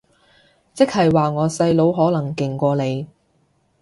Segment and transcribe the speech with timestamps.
[0.73, 3.07] 即係話我細佬可能勁過你